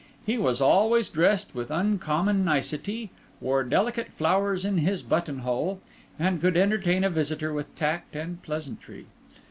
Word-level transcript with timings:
He 0.25 0.39
was 0.39 0.61
always 0.61 1.09
dressed 1.09 1.53
with 1.53 1.69
uncommon 1.69 2.43
nicety, 2.43 3.11
wore 3.39 3.63
delicate 3.63 4.07
flowers 4.11 4.65
in 4.65 4.79
his 4.79 5.03
button 5.03 5.41
hole, 5.45 5.79
and 6.17 6.41
could 6.41 6.57
entertain 6.57 7.03
a 7.03 7.09
visitor 7.11 7.53
with 7.53 7.75
tact 7.75 8.15
and 8.15 8.41
pleasantry. 8.41 9.05